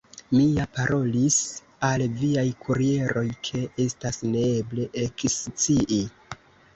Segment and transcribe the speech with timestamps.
[0.35, 1.35] Mi ja parolis
[1.89, 6.01] al viaj kurieroj, ke estas neeble ekscii.